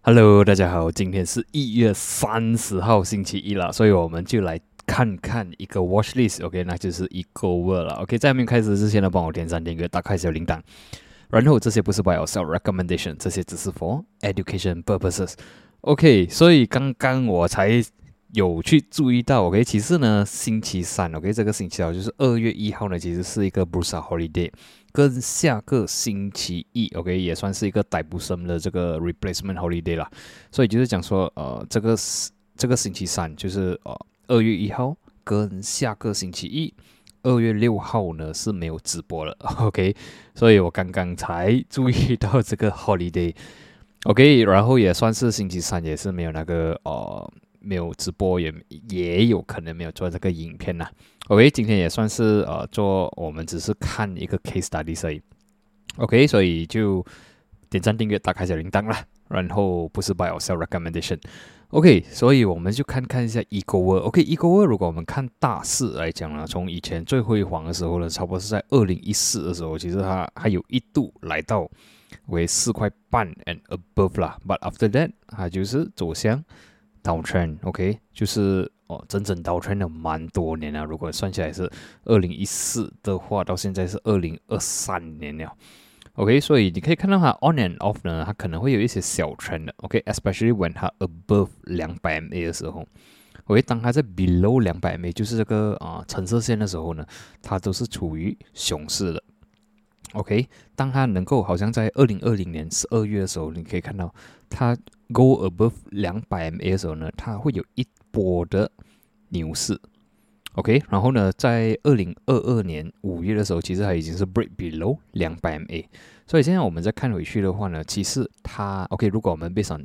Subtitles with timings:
[0.00, 10.60] Hello，大家好，今天是一月三十号星期一了，所以我们就来看看一个 watch list，OK，那就是一个 word 了，OK，在还没开始之前呢，帮我点赞、订阅、打开小铃铛，
[11.30, 17.82] 然后这些不是 by yourself recommendation，这些只是 for education purposes，OK，所以刚刚我才。
[18.34, 24.50] 有去注意到，OK，其实呢，星期三，OK，这个星期啊，就是二月一号呢，其实是一个 Brusa Holiday，
[24.92, 30.10] 跟下个星期一，OK，也算是一个逮捕生的这个 Replacement Holiday 啦。
[30.50, 31.96] 所以就是讲说，呃，这个
[32.56, 36.74] 这个星期三就是呃二月一号，跟下个星期一
[37.22, 39.96] 二月六号呢是没有直播了，OK，
[40.34, 47.32] 所以我刚刚才注意到这个 Holiday，OK，然后也算是星期三也是没有那个呃。
[47.62, 48.52] 没有直播也
[48.90, 50.88] 也有可能没有做这个影片呐。
[51.28, 55.22] OK，今天也算是呃做，我们只是看一个 case study 而已。
[55.96, 57.04] OK，所以就
[57.70, 59.04] 点赞订阅，打开小铃铛啦。
[59.28, 61.18] 然后不是 by or sell recommendation。
[61.68, 64.04] OK，所以我们就看看一下 Ego World。
[64.04, 71.66] OK，Ego World 如果我们看大势来讲呢，从以前最辉煌的时候呢，差不多是在二零一四的时候，其实它还有一度来到
[72.26, 74.36] 为四块半 and above 啦。
[74.46, 76.44] But after that，它就是走向。
[77.02, 80.84] 倒圈，OK，就是哦，整整倒圈了蛮多年了。
[80.84, 81.68] 如果算起来是
[82.04, 85.52] 二零一四的话，到现在是二零二三年了
[86.14, 86.38] ，OK。
[86.38, 92.86] 所以你可以看到它 on and off 呢，它可能会有一些小圈的，OK，especially when 它 above 两百 MA 的时候
[93.46, 97.04] ，OK，当它在 below 两百 MA，就是这个啊橙色线的时候呢，
[97.42, 99.22] 它都是处于熊市的
[100.12, 100.46] ，OK。
[100.76, 104.14] 当它能够好像在二零二零年十二月的时候，你可以看到
[104.48, 104.76] 它。
[105.12, 108.70] Go above 两百 MA 的时候呢，它会有一波的
[109.28, 109.78] 牛市
[110.54, 110.82] ，OK。
[110.88, 115.84] 然后呢，在二零二二年五月的时候，其实它已经是 break below 两百 MA。
[116.26, 119.08] 所以现在我们再看回去的话呢，其实它 OK。
[119.08, 119.80] 如果我们背上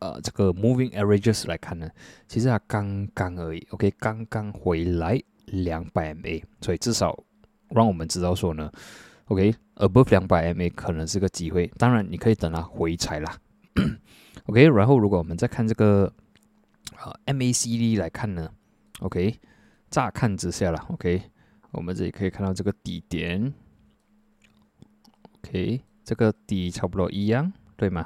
[0.00, 1.88] 呃这个 moving averages 来看呢，
[2.28, 6.42] 其实它刚刚而已，OK，刚刚回来两百 MA。
[6.60, 7.18] 所以至少
[7.70, 8.70] 让我们知道说呢
[9.26, 11.66] ，OK，above 两百 MA 可能是个机会。
[11.78, 13.38] 当然，你可以等它回踩啦。
[14.50, 16.12] OK，然后如果我们再看这个
[16.96, 18.50] 啊 MACD 来看呢
[18.98, 19.38] ，OK，
[19.88, 21.22] 乍看之下啦 o k
[21.70, 23.54] 我们这里可以看到这个底点
[25.36, 28.04] ，OK，这个底差不多一样，对吗？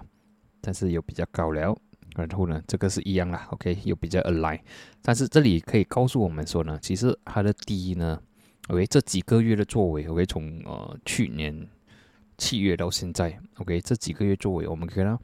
[0.60, 1.74] 但是有比较高了，
[2.14, 4.60] 然后呢，这个是一样啦，OK，又比较 align，
[5.00, 8.20] 但是这里可以告诉我们说呢，其实它的低呢
[8.68, 11.66] ，OK，这几个月的作为，OK，从呃去年
[12.36, 15.18] 七月到现在，OK，这几个月作为，我们可以看到。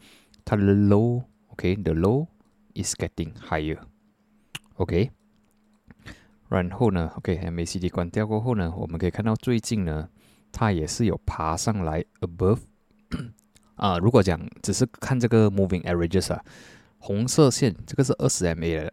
[0.44, 2.26] 它的 low，OK，the low
[2.74, 5.10] is getting higher，OK。
[6.48, 10.08] 然后呢，OK，MACD 关掉过后呢，我们可以看到最近呢，
[10.50, 12.58] 它也是有爬上来 above。
[13.76, 16.44] 啊，如果讲只是看这个 moving averages 啊，
[16.98, 18.92] 红色线这个是二十 MA 的，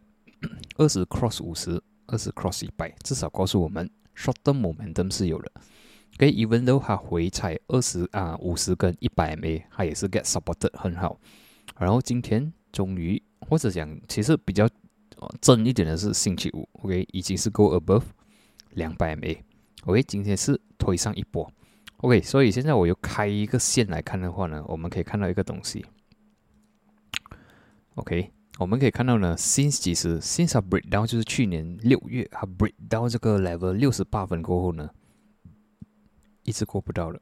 [0.77, 5.51] 二十 cross 五十，二十 cross 一百，至少告诉我们 short term momentum 是有的。
[6.15, 11.19] OK，even though 它回踩二十啊五十跟一百 MA，它也是 get supported 很好。
[11.77, 14.67] 然后今天终于，或者讲其实比较
[15.39, 18.03] 正一点的是星期五，OK，已经是 go above
[18.71, 21.51] 两百 MA，OK，今天是推上一波
[21.97, 25.85] ，OK，所以现在我又开一个线来看的话呢，我们可以看到一个东西
[27.95, 34.89] ，OK，我们可以看到呢，since 其实 since breakdown 就是去年六月它 breakdown 这个 level 六十八分过后呢，
[36.47, 37.21] 一直过不到了。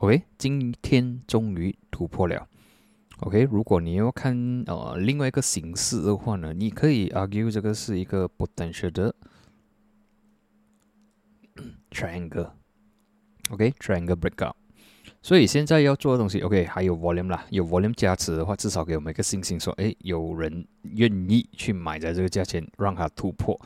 [0.00, 2.46] OK，今天终于突破了。
[3.20, 9.14] OK，如果你要看呃另外一个形式的话呢，你可以 argue 这个是一个 potential 的
[11.90, 12.50] triangle。
[13.50, 14.54] OK，triangle breakout。
[15.22, 23.58] 所以现在要做的东西，OK，还有 volume 啦，有 volume 加持的话，至少给我们一个信心，说哎，有人愿意去买在这个价钱，让它突破。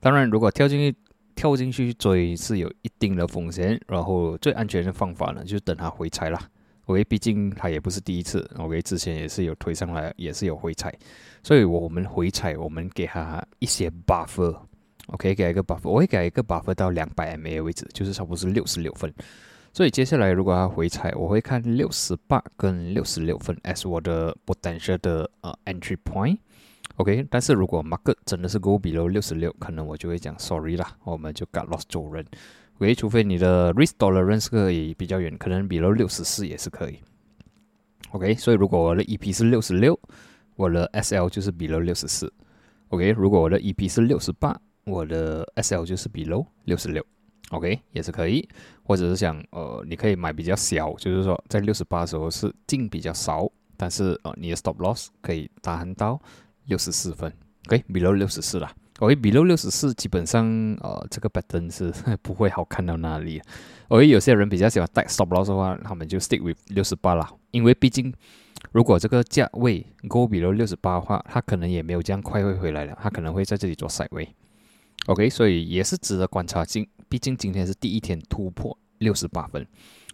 [0.00, 0.98] 当然，如果跳进去。
[1.40, 6.38] 跳进去追是有一定的风险，然后最安全的方法呢，就是等它回踩啦。
[6.84, 10.94] OK，毕竟它也不是第一次，OK，之前也是有推上来，也是有回踩，
[11.42, 19.10] 所以我们回踩，我们给它一些 buffer，OK，给一个 buffer，我会给一个 buffer 到两百 MA 位置，就是差不多是六十六分。
[19.72, 26.36] 所以接下来如果它回踩，我会看六十八跟六十六分 as 我的 potential 的呃 entry point。
[26.96, 32.24] OK，但是如果 market 真的是 go below 六十六，可能我就会讲 sorry 啦，我们就 got lost 走人。
[32.78, 36.98] OK，除非你的 risk tolerance 可以比较远，可能 below 六十四也是可以。
[38.10, 39.98] OK，所以如果我的 EP 是六十六，
[40.56, 42.32] 我的 SL 就是 below 六十四。
[42.88, 47.04] OK，如果我的 EP 是六十八，我的 SL 就是 below 六十六。
[47.50, 48.48] OK 也是可以，
[48.84, 56.20] 或者是想呃，你可以买比较小，就是说在六十八的时候是进比较少，但是呃你的 stop loss 可以达到
[56.70, 57.32] 六十四分
[57.66, 58.70] ，OK，below 六十四了。
[59.00, 60.46] OK，below 六十四基本上
[60.80, 63.42] 呃这个 pattern 是 不会好看到哪里。
[63.88, 68.14] OK，有些人比较喜欢带 stop loss 的话，他们就 stick with 六十八啦，因为毕竟
[68.70, 74.28] 如果这个价位 go below 六十八的话，它可能也没有这样快会回来了，它可能会在这里做 side way。
[75.06, 76.64] OK，所以也是值得观察。
[76.64, 79.66] 今毕竟今天是第一天突破六十八分。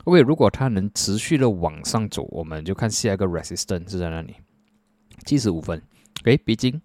[0.05, 4.37] OK，如果它能持续的往上走，我们就看下一个 resistance 是在哪里，
[5.27, 5.83] 七十五分。
[6.23, 6.81] OK，毕竟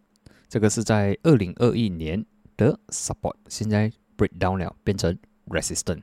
[0.47, 2.23] 这个是在二零二一年
[2.57, 5.17] 的 support，现在 break down 了，变成
[5.47, 6.01] resistant。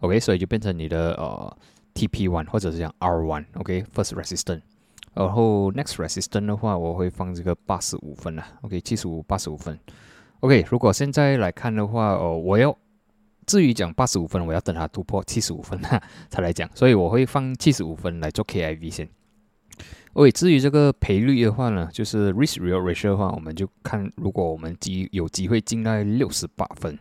[0.00, 1.58] OK，所以就变成你的呃
[1.94, 3.44] TP one 或者是讲 R one。
[3.54, 4.62] OK，first resistance，
[5.12, 8.46] 然后 next resistance 的话，我会放这个八十五分了。
[8.62, 9.78] OK，七十五八十五分。
[10.40, 12.74] OK，如果现在来看的话，哦，我要
[13.44, 19.06] 至于讲八十五分，我要等它突破七十五分哈才来讲，所以我会放七十五分来做 KIV 先。
[20.14, 26.98] OK，至于这个赔率的话呢，就是 risk real ratio 的话，我们就看如果我们机有机会进到六十八分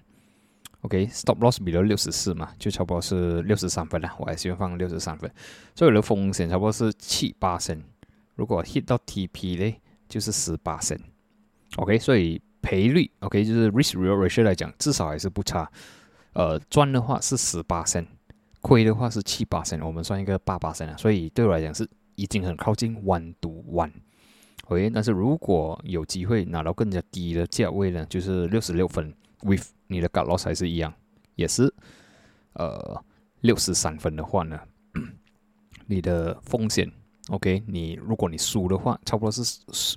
[0.81, 5.29] ，OK，stop loss 比如六十四嘛，就差不多是六十三分了，我还是放六十三分，
[5.75, 7.81] 所以的风险差不多是七八升，
[8.35, 9.75] 如果 hit 到 TP 呢，
[10.07, 10.97] 就是十八升
[11.77, 12.41] ，OK，所以。
[12.61, 15.67] 赔率，OK，就是 risk real ratio 来讲，至少还是不差。
[16.33, 18.06] 呃，赚的话是十八升，
[18.59, 20.95] 亏的话是七八升，我们算一个八八升啊。
[20.97, 21.89] 所以对我来讲是
[22.19, 24.89] 已经很靠近 one to one，OK。
[24.89, 29.13] 但是如果有机会拿到更加低的价位呢，就是六十六分
[29.44, 30.94] ，with 你的 cut loss 还是一样，
[31.36, 31.74] 也是
[32.54, 33.04] 呃
[33.42, 34.60] 六十三分的话呢，
[35.88, 36.92] 你的风险
[37.30, 39.44] ，OK，你如果你输的话，差不多是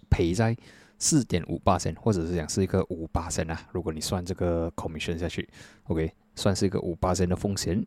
[0.09, 0.57] 赔在。
[1.05, 3.61] 四点五八，或者是讲是一个五八线啊。
[3.73, 5.49] 如果你算这个 commission 下去
[5.89, 7.85] ，OK，算是一个五八线的风险。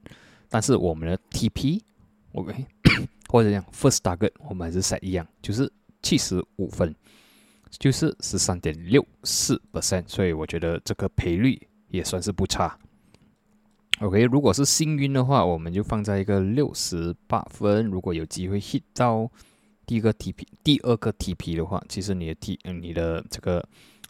[0.49, 2.65] 但是我们的 TP，OK，
[3.27, 6.95] 或者讲 first target，我们还是 set 一样，就是七十五分，
[7.71, 10.07] 就是十三点六四 percent。
[10.07, 12.77] 所以我觉得这个赔率也算是不差。
[13.99, 17.85] OK，如果是幸运的话，我们就放在一个六十八分。
[17.85, 19.31] 如果有机会 hit 到。
[19.87, 23.63] 第一个 TP，第二个 TP 的话，其实你的 T，你的这个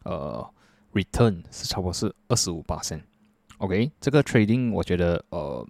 [0.05, 0.49] 呃
[0.93, 2.97] return 是差不多是二十五八升。
[3.57, 5.67] OK，这个 trading 我觉得呃，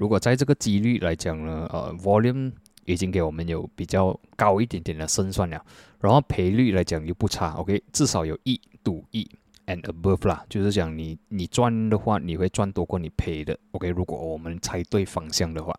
[0.00, 2.50] 如果在这个几率来讲呢，呃，volume
[2.86, 5.62] 已经给我们有比较高一点点的胜算了，
[6.00, 7.50] 然后赔率来讲又不差。
[7.56, 9.28] OK，至少有一赌一
[9.66, 13.54] and above 啦，就是讲你你赚的话，你会赚多过你赔的。
[13.72, 15.76] OK，如果我们猜对方向的话，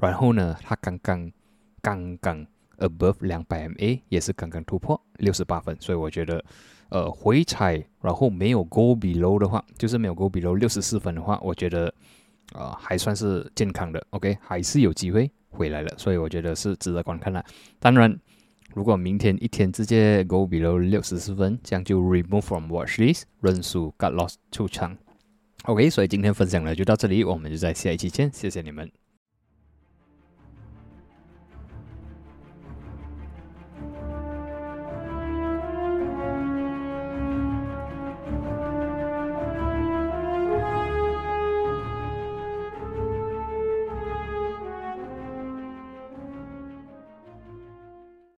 [0.00, 1.30] 然后呢，它刚刚
[1.80, 2.44] 刚刚。
[2.78, 6.44] Above 两百 MA 也是刚刚突破六十八分，所以我觉得，
[6.88, 11.94] 呃，回踩然后没有 Go below 的话，就是没有 Go below 六十四分的话，我觉得，
[12.52, 14.04] 啊，还算是健康的。
[14.10, 17.44] OK，还是有机会回来了，所以我觉得是值得观看的。
[17.78, 18.16] 当然，
[18.74, 24.96] 如果明天一天直接 Go below 六十四分，这样就 Remove from Watchlist，认输 Got lost 出场。
[25.64, 29.03] OK，所以今天分享的就到这里，我们就在下一期见，谢谢你们。